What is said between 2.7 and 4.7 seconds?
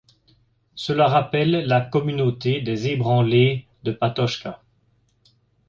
ébranlés de Patočka.